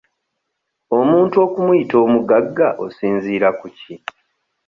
[0.97, 3.95] Omuntu okumuyita omugagga osinziira ku ki?